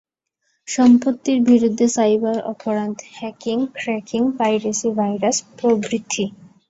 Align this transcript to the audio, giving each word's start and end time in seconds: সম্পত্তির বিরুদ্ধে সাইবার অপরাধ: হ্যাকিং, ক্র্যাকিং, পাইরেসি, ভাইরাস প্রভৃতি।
সম্পত্তির 0.67 1.39
বিরুদ্ধে 1.49 1.85
সাইবার 1.89 2.37
অপরাধ: 2.51 2.95
হ্যাকিং, 3.13 3.57
ক্র্যাকিং, 3.75 4.21
পাইরেসি, 4.37 4.89
ভাইরাস 4.99 5.37
প্রভৃতি। 5.57 6.23